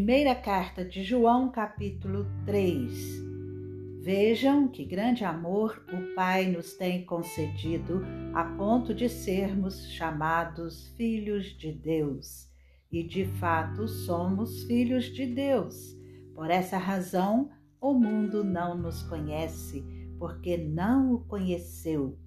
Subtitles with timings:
[0.00, 3.22] Primeira carta de João, capítulo 3.
[4.00, 11.48] Vejam que grande amor o Pai nos tem concedido a ponto de sermos chamados filhos
[11.48, 12.48] de Deus.
[12.90, 15.94] E de fato somos filhos de Deus.
[16.34, 19.84] Por essa razão, o mundo não nos conhece,
[20.18, 22.18] porque não o conheceu.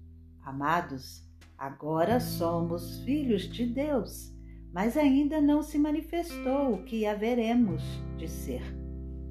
[0.44, 4.33] Amados, agora somos filhos de Deus
[4.74, 7.80] mas ainda não se manifestou o que haveremos
[8.16, 8.60] de ser.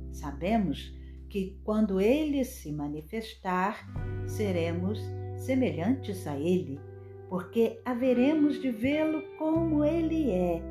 [0.10, 0.98] Sabemos
[1.30, 3.86] que quando ele se manifestar,
[4.26, 5.02] seremos
[5.36, 6.80] semelhantes a ele,
[7.28, 10.62] porque haveremos de vê-lo como ele é.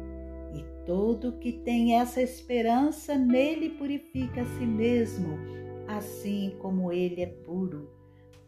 [0.54, 5.36] E todo que tem essa esperança nele purifica a si mesmo,
[5.86, 7.90] assim como ele é puro.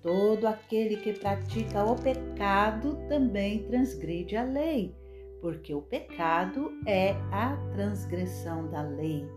[0.01, 5.04] Todo aquele que pratica o pecado também transgride a lei
[5.45, 9.29] porque o pecado é a transgressão da lei.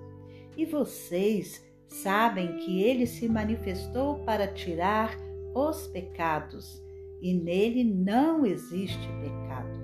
[0.55, 5.17] E vocês sabem que ele se manifestou para tirar
[5.53, 6.81] os pecados,
[7.22, 9.78] e nele não existe pecado.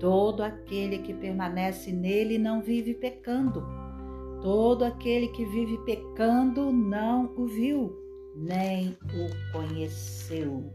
[0.00, 3.64] Todo aquele que permanece nele não vive pecando.
[4.42, 7.96] Todo aquele que vive pecando não o viu,
[8.34, 10.68] nem o conheceu.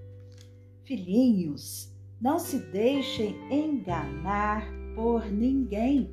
[0.85, 1.90] Filhinhos,
[2.21, 6.11] não se deixem enganar por ninguém.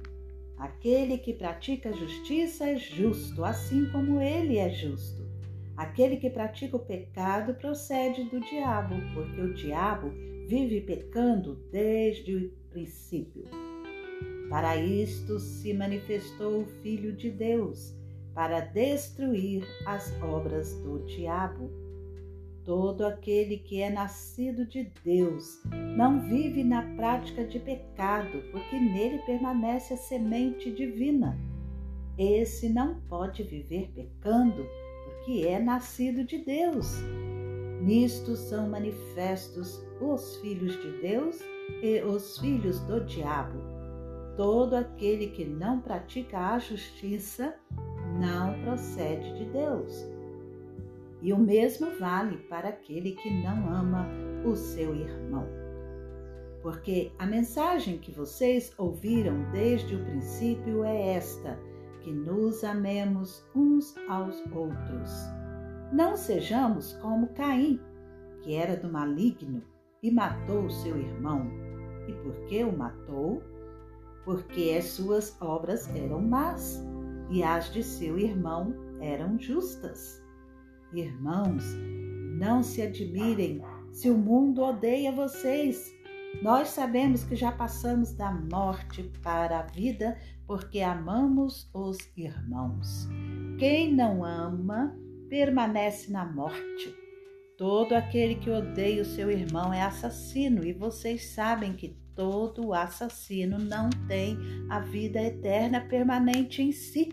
[0.57, 5.29] Aquele que pratica justiça é justo, assim como ele é justo.
[5.77, 10.11] Aquele que pratica o pecado procede do diabo, porque o diabo
[10.49, 13.45] vive pecando desde o princípio.
[14.49, 17.95] Para isto se manifestou o Filho de Deus,
[18.35, 21.71] para destruir as obras do diabo.
[22.69, 25.59] Todo aquele que é nascido de Deus
[25.97, 31.35] não vive na prática de pecado, porque nele permanece a semente divina.
[32.19, 34.67] Esse não pode viver pecando,
[35.03, 36.93] porque é nascido de Deus.
[37.81, 41.41] Nisto são manifestos os filhos de Deus
[41.83, 43.59] e os filhos do diabo.
[44.37, 47.59] Todo aquele que não pratica a justiça
[48.21, 50.18] não procede de Deus
[51.21, 54.07] e o mesmo vale para aquele que não ama
[54.45, 55.47] o seu irmão.
[56.63, 61.59] Porque a mensagem que vocês ouviram desde o princípio é esta:
[62.01, 65.11] que nos amemos uns aos outros.
[65.93, 67.81] Não sejamos como Caim,
[68.43, 69.63] que era do maligno
[70.03, 71.51] e matou o seu irmão.
[72.07, 73.43] E por que o matou?
[74.25, 76.83] Porque as suas obras eram más
[77.31, 80.23] e as de seu irmão eram justas.
[80.93, 81.65] Irmãos,
[82.39, 83.61] não se admirem
[83.93, 85.95] se o mundo odeia vocês.
[86.43, 90.17] Nós sabemos que já passamos da morte para a vida
[90.47, 93.07] porque amamos os irmãos.
[93.59, 94.97] Quem não ama
[95.29, 96.95] permanece na morte.
[97.59, 103.59] Todo aquele que odeia o seu irmão é assassino, e vocês sabem que todo assassino
[103.59, 104.39] não tem
[104.71, 107.11] a vida eterna permanente em si.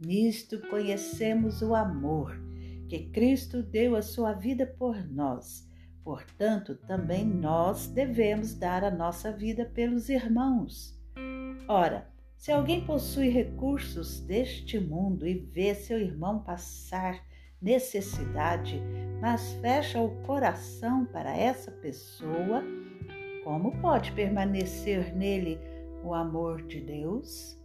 [0.00, 2.49] Nisto conhecemos o amor
[2.90, 5.64] que Cristo deu a sua vida por nós.
[6.02, 11.00] Portanto, também nós devemos dar a nossa vida pelos irmãos.
[11.68, 17.24] Ora, se alguém possui recursos deste mundo e vê seu irmão passar
[17.62, 18.82] necessidade,
[19.20, 22.64] mas fecha o coração para essa pessoa,
[23.44, 25.60] como pode permanecer nele
[26.02, 27.56] o amor de Deus?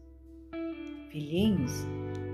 [1.10, 1.72] Filhinhos,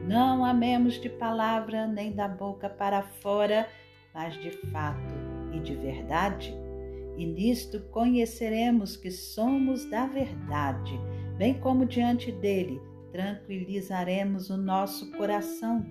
[0.07, 3.67] não amemos de palavra nem da boca para fora,
[4.13, 5.13] mas de fato
[5.53, 6.53] e de verdade.
[7.17, 10.99] E nisto conheceremos que somos da verdade,
[11.37, 15.85] bem como diante dele tranquilizaremos o nosso coração.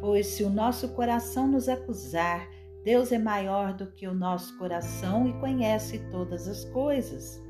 [0.00, 2.48] Pois se o nosso coração nos acusar,
[2.84, 7.42] Deus é maior do que o nosso coração e conhece todas as coisas.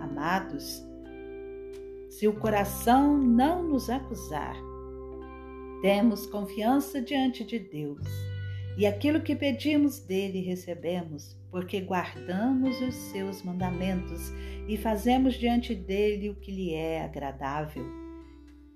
[0.00, 0.82] Amados,
[2.08, 4.56] se o coração não nos acusar,
[5.82, 8.06] temos confiança diante de Deus.
[8.78, 14.32] E aquilo que pedimos dele recebemos, porque guardamos os seus mandamentos
[14.66, 17.84] e fazemos diante dele o que lhe é agradável.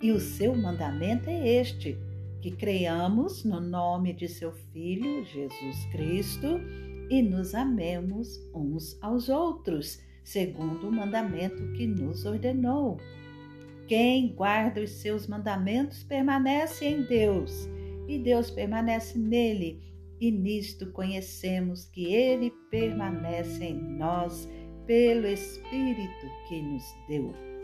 [0.02, 1.96] E o seu mandamento é este:
[2.42, 6.60] que creiamos no nome de seu Filho, Jesus Cristo,
[7.08, 12.98] e nos amemos uns aos outros, segundo o mandamento que nos ordenou.
[13.86, 17.68] Quem guarda os seus mandamentos permanece em Deus,
[18.08, 19.80] e Deus permanece nele,
[20.20, 24.48] e nisto conhecemos que ele permanece em nós
[24.86, 27.55] pelo Espírito que nos deu.